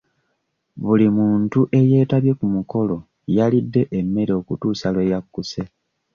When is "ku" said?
2.39-2.45